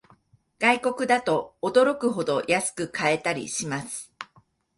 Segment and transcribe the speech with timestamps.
[0.57, 4.11] 外国だと驚くほど安く買えたりします